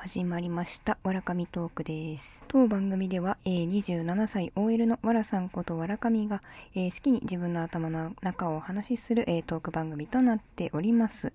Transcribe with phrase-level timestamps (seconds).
[0.00, 0.96] 始まりました。
[1.02, 2.44] わらかみトークです。
[2.46, 6.40] 当番組では、えー27歳 OL のわらさんことわらかみが、
[6.76, 11.32] えー好きに自分の頭の中をお話しする、えートーク番組となっております。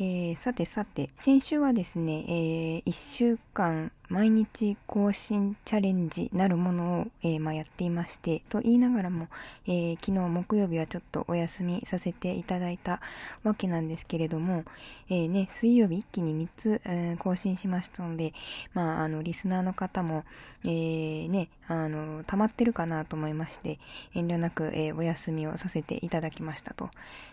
[0.00, 9.28] えーさてさて、先週はですね、え1週間毎日更新チャレンジなるものを、えーまあ、やっていまして、と言いながらも、
[9.66, 13.00] えー昨日木曜日はちょっとお休みさせていただいた
[13.42, 14.64] わけなんですけれども、
[15.08, 18.32] えーね、水曜日一気に3つ、えー更新しましたので、
[18.74, 20.24] まあ、あの、リスナーの方も、
[20.64, 23.78] えね、あの、溜まってるかなと思いまして、
[24.14, 26.90] 遠慮なく、えお休みをさせていただきましたと。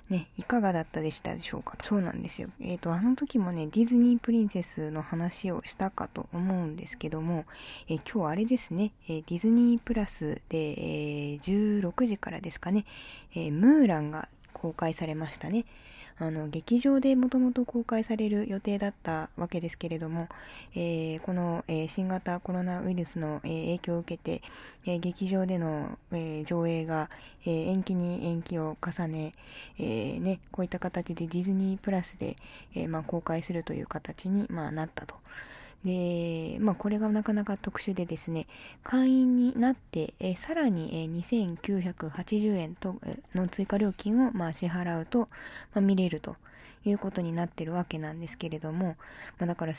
[0.10, 1.78] ね、いかがだったでしたでしょうか？
[1.82, 2.50] そうなんですよ。
[2.62, 7.46] えっ、と、あの時もね、ディズニープリンセスの話をしたかと思うんですけども、
[7.88, 12.86] えー今日あれですね、えーディズニープラスで、えー16時からですかね、
[13.36, 15.66] えムーランが公開されましたね。
[16.20, 20.28] あの劇場でもともと公開される予定だったわけですけれども、
[20.76, 24.42] えーこの、えー新型コロナウイルスの、えー影響を受けて、
[24.86, 27.10] え劇場での、え上映が、
[27.46, 29.32] え延期に延期を重ね、
[29.80, 32.36] えね、こういった形でディズニープラスで、
[32.76, 35.16] えまあ、公開するという形に、まあ、なったと。
[35.86, 38.48] で、まあ、これがなかなか特殊でですね、
[38.84, 42.96] 会員になって、えさらに、え2980円と、
[43.36, 45.28] の追加料金を、まあ、支払うと、
[45.74, 46.38] まあ、見れると
[46.86, 48.96] いうことになってるわけなんですけれども、
[49.40, 49.76] まあ、だからね、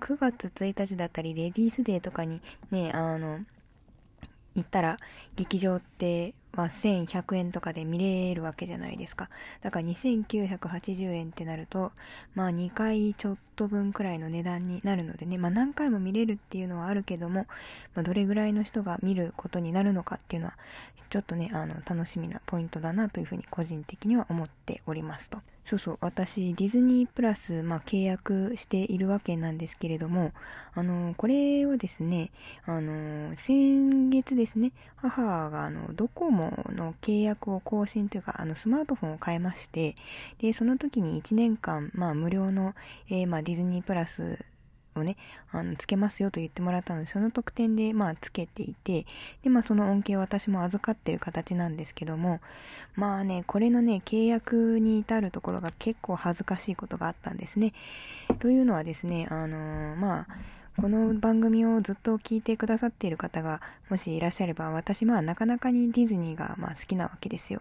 [0.00, 3.40] 9月1日だったり、レディースデーとかにね、あの、
[4.54, 4.98] 行ったら
[5.34, 9.30] 劇場って、まあ、1100円とかで見れるわけじゃないですか。
[9.62, 11.92] だから2980円ってなると、
[12.34, 17.46] まあ2回ちょっと分くらいの値段になるのでね、まあ何回も見れるっていうのはあるけども、
[17.94, 20.54] まあどれぐらいの人が見ることになるのかっていうのは、
[21.08, 25.38] ちょっとね、あの、楽しみなポイントだなというふうに個人的には思っておりますと。
[25.64, 30.32] そうそう、私、ディズニープラス、まあ契約しているわけなんですけれども、
[30.74, 32.30] あの、これはですね、
[32.64, 36.41] あの、先月ですね、母があの、ドコモ
[36.72, 39.94] の契約を更新というか、あの、スマートフォンを変えまして、
[40.38, 42.74] で、その時に1年間、まあ無料の、
[43.08, 44.38] えーまあディズニープラス
[44.94, 45.16] をね、
[45.50, 49.06] あの、つけますよと言ってもらったので、その特典で、まあ、つけていて、
[49.42, 52.40] で、まあ、その恩恵を私も預かってる形なんですけども、
[52.94, 57.72] まあね、これのね、契約に至るところが結構恥ずかしいことがあったんですね。
[58.38, 60.26] というのはですね、あのーまあ、
[60.80, 63.60] この番組をずっと聞いてくださっている方が
[63.90, 67.60] もしいらっしゃれば、私まあなかなかにディズニーがまあ好きなわけですよ。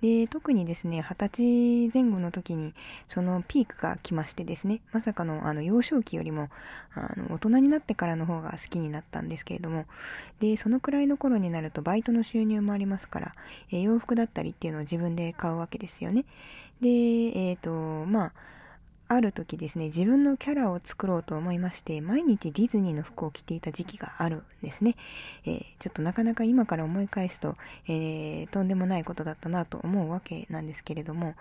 [0.00, 2.74] で、特にですね、二十歳前後の時に
[3.06, 6.50] そのピークが来ましてですね、まさかのあの幼少期よりも
[6.92, 9.86] あの大人になってからの方が好きになったんですけれども、
[10.40, 13.32] で、そのくらいの頃になるとバイトの収入もありますから、
[13.70, 16.24] え洋服だったりっていうのを自分で買うわけですよね。
[16.80, 18.32] で、えっ、と、まあ、
[19.12, 24.94] ある時ですね、自分のキャラを作ろうと思いまして、毎日ディズニーの服を着ていた時期があるんですね。
[25.44, 27.56] えーちょっとなかなか今から思い返すと、
[27.88, 31.34] えーとんでもないことだったなと思うわけなんですけれども、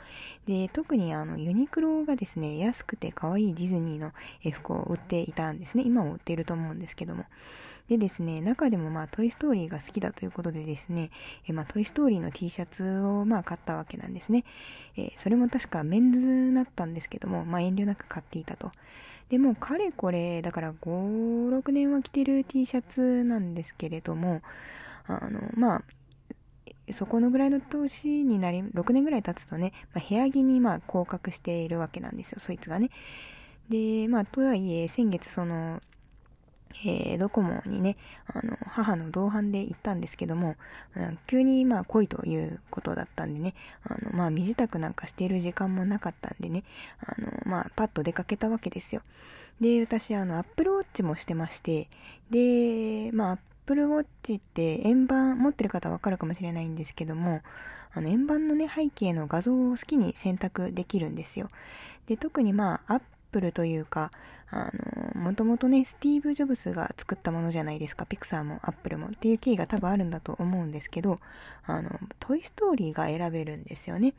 [0.47, 4.13] で、特にあの、ユニクロがですね、安くて可愛いディズニーの
[4.51, 5.83] 服を売っていたんですね。
[5.85, 7.25] 今も売っていると思うんですけども。
[7.89, 11.09] でですね、中でもまあ、トイ・ストーリーが好きだということでですね、
[11.47, 14.45] えまあ、トイ・ストーリーの T シャツをまあ、買ったわけなんですね。
[14.95, 18.71] えそれも確かメンズだったんですけども、まあ、遠慮なく買っていたと。
[19.29, 24.43] でも、かれこれ、だから5、6年は着てる T シャツなんですけれども、
[25.07, 25.83] あの、まあ、
[26.91, 32.89] そこのぐらいの年になり、6年ぐらい経つとね、まあ、部屋着にまあ降格しているわけなんですよ、そいつがね。
[33.69, 35.81] で、まあ、とはいえ、先月その、
[36.85, 37.97] えードコモにね、
[38.27, 40.55] あの、母の同伴で行ったんですけども、
[40.95, 43.53] うん急にまあ来いということだったんでね、
[43.83, 46.63] あの、まあ身支度なんかしている時間もなかったんでね、
[46.99, 49.01] あの、まあパッと出かけたわけですよ。
[49.59, 51.89] で、私、あの、アップルウォッチもしてまして、
[52.29, 57.41] で、まあ、アップルウォッチって円盤持ってる方わかるかもしれないんですけども、
[57.93, 61.49] あの、円盤のね、背景の画像を好きに選択できるんですよ。
[62.05, 64.11] で、特にまあ、プルというか、
[64.51, 64.71] あ
[65.15, 68.05] の、もともとね、スティーブ・ジョブスが作ったものじゃないですか。
[68.05, 71.15] ピクサーもアップルもっていう経緯が多分あるんだと思うんですけど、
[71.65, 74.13] あの、トイ・ストーリーが選べるんですよね。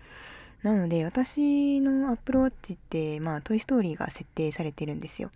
[0.62, 5.30] なので、私のアップルウォッチって、まあ、トイ・ストーリーが設定されてるんですよ。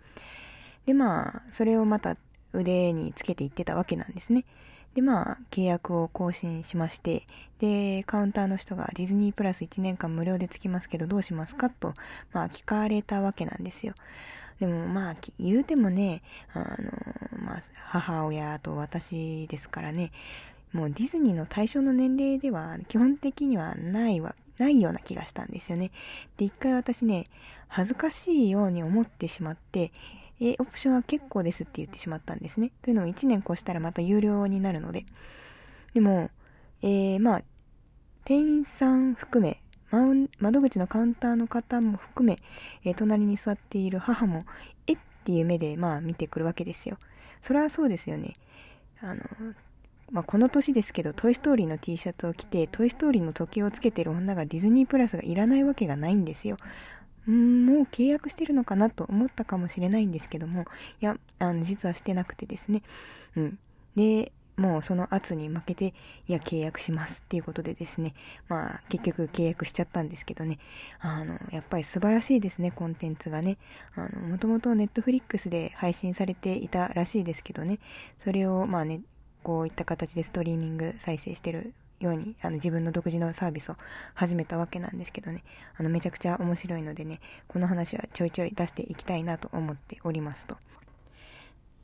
[0.85, 2.15] で、まあ、それをまた
[2.53, 4.45] 腕につけていってたわけなんですね。
[4.95, 7.27] で、まあ、契約を更新しまして、
[7.59, 11.69] で、カウンターの人がディズニープラス1年間無料でつきますけどどうしますか？
[11.69, 11.93] と、
[12.31, 13.93] まあ、聞かれたわけなんですよ。
[14.59, 16.21] でもまあ、言うてもね、
[16.53, 16.65] あの、
[17.43, 20.11] まあ、母親と私ですからね、
[20.71, 25.91] もうディズニーの対象の年齢では基本的にはないわ、ないような気がしたんですよね。
[26.37, 27.25] で、一回私ね、
[27.67, 29.91] 恥ずかしいように思ってしまって、
[30.39, 32.71] えオプションは結構ですって言ってしまったんですね。
[32.81, 35.05] というのも1年越したらまた有料になるので。
[35.93, 36.29] でも、
[36.81, 37.41] えー、まあ、
[38.25, 39.61] 店員さん含め、
[40.39, 42.37] 窓口のカウンターの方も含め、
[42.83, 44.43] えー、隣に座っている母も、
[44.87, 46.97] えっていう目で、まあ、見てくるわけですよ。
[47.39, 48.33] それはそうですよね。
[49.01, 49.21] あの、
[50.11, 56.57] まあ、この年ですけど、トイ・ストーリーの T シャツを着て、トイ・ストーリーの時計をつけてる女がディズニープラスがいらないわけがないんですよ。
[57.31, 60.65] んもう契約してるのかなと思ったかもしれないんですけども、
[61.01, 62.83] いや、あの、実はしてなくてですね。
[63.35, 63.59] うん。
[63.95, 65.93] で、もうその圧に負けて、
[66.27, 68.13] いや、契約しますっていうことでですね、
[68.47, 70.59] まあ、結局契約しちゃったんですけどね、
[70.99, 73.57] あの、やっぱり素晴らしいですね、コンテンツがね。
[74.29, 77.79] もともとネットフリックスで配信されていたらしいですけどね、
[78.17, 79.01] それを、まあね、
[79.43, 83.75] こういった形でストリーミング再生してるようにあの自分の独自のサービスを
[84.13, 85.43] 始めたわけなんですけどね
[85.77, 90.57] あのめちゃくちゃ面白いのでねこの話はちょいちょい出していきたいなと思っておりますと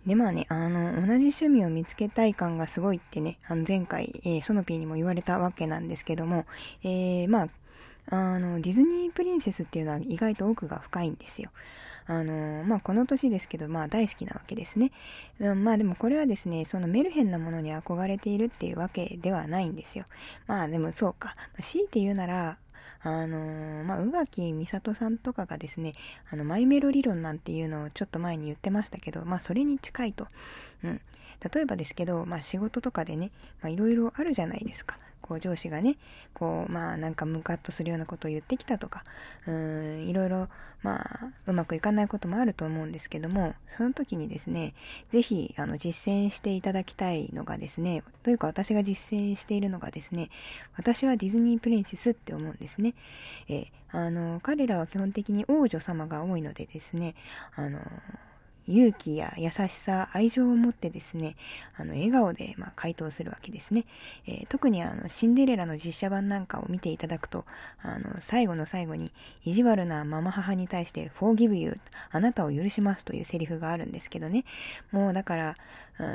[0.05, 6.45] で、まあね、あの、同じ趣味を見つけたい感がすごいってね、あの、前回、えー、ソノピーにも言われたわけなんですけども、
[6.83, 7.47] えー、まあ、
[8.07, 11.51] あの、ディズニープリンセスっていうのは意外と奥が深いんですよ。
[12.05, 14.91] あの、まあ、この年ですけど、まあ、大好きなわけですね。
[15.39, 20.05] うん、まあ、でもこれはですね、そのメルヘンなものに憧れているっていうわけではないんですよ。
[20.47, 21.35] まあ、でもそうか。
[21.59, 22.57] 強いて言うなら、
[23.03, 25.93] あの、まあ、宇垣美里さんとかがですね、
[26.29, 30.27] あの、マイメロ理論なんていうのをちょっと前に言ってましたけど、まあ、それに近いと。
[30.83, 31.01] うん。
[31.53, 33.31] 例えばですけど、まあ、仕事とかでね、
[33.61, 34.99] まあ、いろいろあるじゃないですか。
[35.31, 35.95] こう上司がね、
[36.33, 39.03] こう、まあなんかムカッとするようなことを言ってきたとか、
[39.47, 40.49] うん、いろいろ、
[40.83, 44.73] まあ、うまくいかないこともあると思うんですけども、その時にですね、
[45.09, 50.29] ぜひ、あの、実践していただきたいのがですね、というか私が実践しているのがですね、
[50.75, 52.93] 私はディズニープリンセスって思うんですね。
[53.47, 57.15] え、あの、彼らは基本的に王女様が多いのでですね、
[57.55, 57.79] あの、
[58.67, 61.35] 勇気や優しさ、愛情を持ってですね、
[61.75, 63.85] あの、笑顔で、まあ、回答するわけですね。
[64.27, 67.45] えー、特にあの、シンデレラの実写版なんかを見ていただくと、
[67.81, 69.11] あの、最後の最後に、
[69.43, 71.75] 意地悪なママ母に対して、forgive you、
[72.11, 74.45] あなたを許しますというセリフがあるんですけどね。
[74.91, 75.55] もうだから、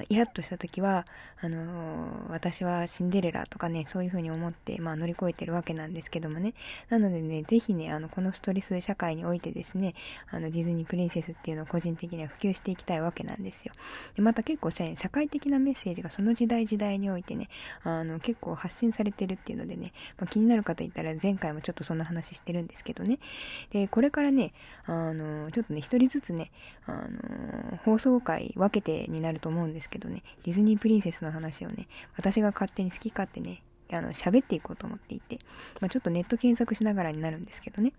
[0.08, 1.04] イラッとした時は、
[1.40, 6.54] あの、私はシンデレラとかね、そういう風に思って、まあ乗り越えてるわけなんですけどもね。
[6.88, 9.94] なのでね、ぜひね、あの、このストレス社会においてですね、
[10.30, 13.72] あの、ディズニープリンセスっていうのを個人的には及していきたいわけなんですよ。
[14.14, 17.48] でまた結構社会的なメッセージがその時代時代においてね、
[17.82, 23.18] あの、結構発信されてるっていうのでね、まあ、気になる方いたら前回もちょっとそんな話してるんですけどね。
[23.70, 24.52] で、これからね、
[24.84, 26.50] あの、ちょっとね、一人ずつね、
[26.86, 33.62] あの、放送回分けてになると思うんですけどね、ディズニープリンセスの話をね、私が勝手に好き勝手ね、
[33.92, 35.38] あの、喋っていこうと思っていて、
[35.80, 37.92] まあ、ちょっとネット検索しながらになるんですけどね。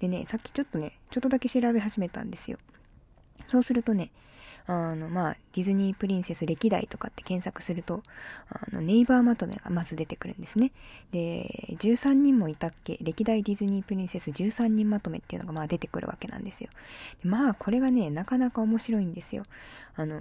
[0.00, 2.58] でね、さっきちょっとね、ちょっとだけ調べ始めたんですよ。
[3.50, 4.10] そうするとね、
[4.66, 8.02] あの、まあ、ディズニープリンセス歴代とかって検索すると、
[8.48, 10.70] あの、ネイバーまとめがまず出てくるんですね。
[11.10, 12.98] で、13人もいたっけ？
[13.00, 16.70] 歴代ディズニープリンセス13人まとめっていうのがまあ出てくるわけなんですよ。
[17.22, 19.42] でまあ、これがね、なかなか面白いんですよ。
[19.96, 20.18] あの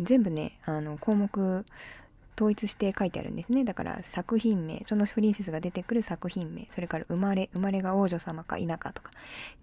[0.00, 1.64] 全部ね、あの、項目、
[2.38, 3.64] 統一して書いてあるんですね。
[3.64, 9.10] だから作品名、そのプリンセスが出てくる作品名、それから生まれ、生まれが王女様か否かとか、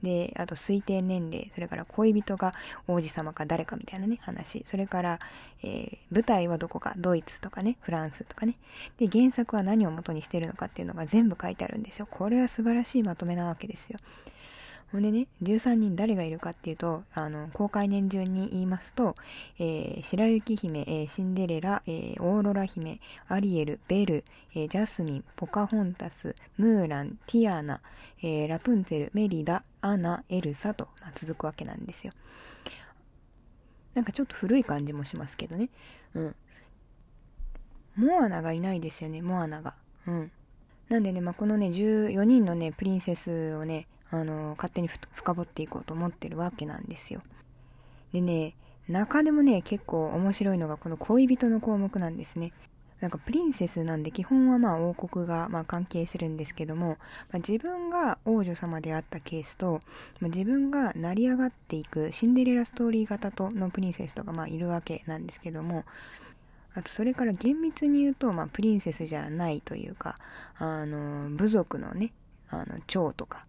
[0.04, 2.54] で、あと推定年齢、それから恋人が
[2.90, 5.20] 王子様か誰かみたいなね、話、それから、
[5.64, 8.58] えー、舞台はどこか、ドイツとかね、フランスとかね、
[8.98, 12.08] で、原作は何を元にしてるのかっていうのが全部書いてあるんですよ。
[12.10, 14.00] これは素晴らしいまとめなわけですよ。
[14.96, 19.16] ほんでね、13人誰がいるかっていうと、あの、公開年順に言いますと、
[19.60, 24.24] えー、白雪姫、えー、シンデレラ、えー、オーロラ姫、アリエル、ベル、
[24.56, 27.82] えジャスミン、ポカホンタス、ムーラン、ティアナ、
[28.24, 32.14] えラプンツェル、メリダ、アナ、エルサと、まあ、続くわけなんですよ。
[33.96, 35.72] なんかちょっと古い感じもしますけどね。
[36.14, 36.36] うん。
[37.98, 39.74] モアナがいないですよね、モアナが。
[40.08, 40.32] うん。
[40.88, 47.22] なんでね、まあ、このね、14人のね、プリンセスをね、あの、勝手に深掘っていこうと思ってるわけなんですよ。
[48.14, 48.56] でね、
[48.88, 52.54] 中でもね、結構面白いのがこの恋人の項目なんですね。
[53.02, 56.98] なんかプリンセスなんで基本はまあ王国がまあ関係するんですけども、
[57.30, 59.82] まあ、自分が王女様であったケースと、
[60.22, 65.84] まあ、自分が成り上がっていくシンデレラストーリー型とのプリンセスとかまあいるわけなんですけども、
[66.74, 70.16] あとそれから厳密に言うと、まあ、プリンセスじゃないというか、
[70.58, 72.12] あの、部族のね、
[72.50, 73.46] あの、蝶とか、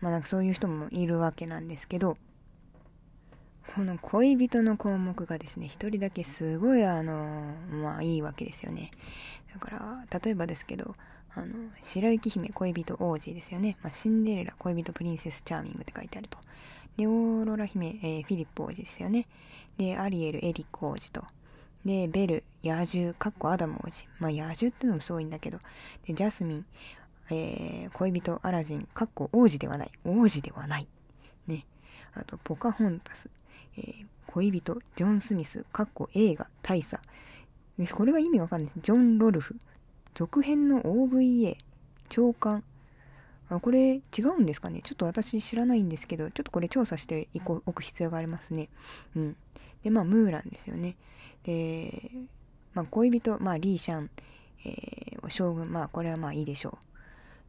[0.00, 2.16] まあなんかそういう人もいるわけなんですけど、
[3.74, 8.90] この恋人の項目がですね、一人だけすごいあの、まあいいわけですよね。
[9.52, 10.96] だから、例えばですけど、
[11.34, 13.76] あの、白雪姫恋人王子ですよね。
[13.82, 16.38] まあ、シンデレラ恋人プリンセスチャーミングって書いてあると。
[16.96, 19.26] で、オーロラ姫、えー、フィリップ王子ですよね。
[19.76, 21.22] で、アリエル、エリック王子と。
[21.84, 24.08] で、ベル、野獣、かっこアダム王子。
[24.18, 25.58] まあ、野獣ってのもすごいんだけど。
[26.06, 26.66] で、ジャスミン、
[27.30, 29.90] えー、恋人、アラジン、かっこ王子ではない。
[30.04, 30.88] 王子ではない。
[31.46, 31.66] ね。
[32.14, 33.30] あと、ポカホンタス、
[33.76, 37.02] えー、恋人、ジョン・スミス、かっこ映画、大佐。
[37.78, 38.80] で、これが意味わかんないです。
[38.80, 39.56] ジョン・ロルフ。
[40.14, 41.56] 続編の OVA、
[42.08, 42.64] 長官。
[43.48, 44.80] あこれ違うんですかね？
[44.82, 48.68] ちょっと私知らないんですけど、ちょっとこれ調査しておく必要がありますね。
[49.16, 49.36] うん。
[49.82, 50.96] で、まあ、ムーランですよね。
[51.42, 52.10] で、
[52.74, 54.10] まあ、恋人、まあ、リーシャン、
[54.64, 56.89] えー、将軍、まあ、これはまあいいでしょう。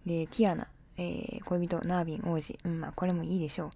[0.05, 0.67] で、ティアナ、
[0.97, 3.71] えー、恋人、ナービン王子、うん、まあ、これもいいでしょ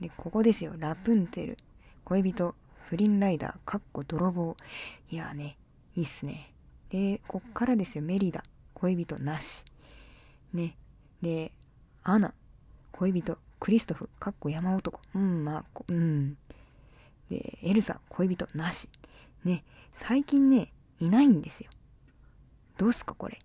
[0.00, 0.02] う。
[0.02, 0.74] で、ここですよ。
[0.78, 1.56] ラプンツェル、
[2.04, 2.54] 恋人、
[2.88, 4.56] 不倫ライダー、かっこ泥棒。
[5.10, 5.56] いやーね、
[5.94, 6.52] いいっすね。
[6.90, 8.04] で、こっからですよ。
[8.04, 8.42] メリダ、
[8.74, 9.64] 恋人なし。
[10.52, 10.76] ね。
[11.20, 11.52] で、
[12.02, 12.32] アナ、
[12.92, 15.00] 恋人、クリストフ、かっこ山男。
[15.14, 16.36] うん、まあ、うん。
[17.28, 18.88] で、エルサ、恋人なし。
[19.44, 21.70] ね、最近ね、いないんですよ。
[22.76, 23.38] どうすかこれ。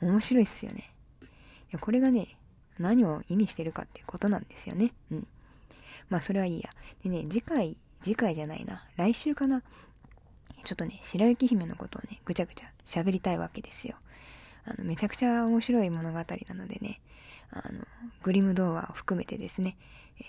[0.00, 0.91] 面白いっすよね。
[1.72, 2.36] や、これがね、
[2.78, 4.92] 何を意味してるかっていうことなんですよね。
[5.10, 5.26] うん。
[6.08, 6.70] まあ、それはいいや。
[7.04, 8.86] でね、次回、次回じゃないな。
[8.96, 9.62] 来週かな。
[10.64, 13.96] ちょっとね、白雪姫のことをね、ぐちゃぐちゃ喋りたいわけですよ。
[14.64, 16.24] あの、めちゃくちゃ面白い物語な
[16.54, 17.00] のでね、
[17.50, 17.84] あの、
[18.22, 19.76] グリム童話を含めてですね、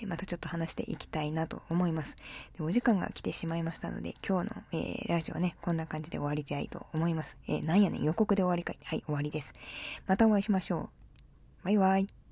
[0.02, 2.16] えー、またちょっと話していきたいなと思います。
[2.58, 7.38] でお時間が来てしまいましたので、今日の、えー、ラジオね、こんな感じで終わりたいと思います。
[7.48, 8.80] えー、なんやねん、予告で終わりかい。
[8.84, 9.54] はい、終わりです。
[10.08, 11.03] またお会いしましょう。
[11.64, 12.23] バイバイ。